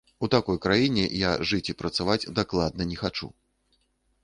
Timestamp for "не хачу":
2.95-3.33